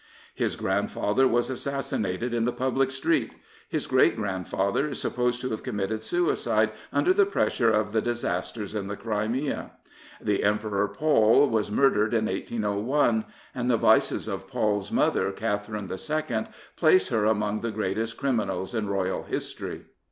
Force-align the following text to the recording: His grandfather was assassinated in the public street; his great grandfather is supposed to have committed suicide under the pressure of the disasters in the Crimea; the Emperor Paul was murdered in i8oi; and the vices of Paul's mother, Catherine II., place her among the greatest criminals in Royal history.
His 0.33 0.55
grandfather 0.55 1.27
was 1.27 1.51
assassinated 1.51 2.33
in 2.33 2.45
the 2.45 2.51
public 2.51 2.89
street; 2.89 3.35
his 3.69 3.85
great 3.85 4.15
grandfather 4.15 4.87
is 4.87 4.99
supposed 4.99 5.41
to 5.41 5.51
have 5.51 5.61
committed 5.61 6.03
suicide 6.03 6.71
under 6.91 7.13
the 7.13 7.27
pressure 7.27 7.69
of 7.69 7.91
the 7.91 8.01
disasters 8.01 8.73
in 8.73 8.87
the 8.87 8.95
Crimea; 8.97 9.73
the 10.19 10.43
Emperor 10.43 10.87
Paul 10.87 11.47
was 11.51 11.69
murdered 11.69 12.15
in 12.15 12.25
i8oi; 12.25 13.25
and 13.53 13.69
the 13.69 13.77
vices 13.77 14.27
of 14.27 14.47
Paul's 14.47 14.91
mother, 14.91 15.31
Catherine 15.31 15.87
II., 15.87 16.47
place 16.75 17.09
her 17.09 17.25
among 17.25 17.61
the 17.61 17.69
greatest 17.69 18.17
criminals 18.17 18.73
in 18.73 18.89
Royal 18.89 19.21
history. 19.25 19.85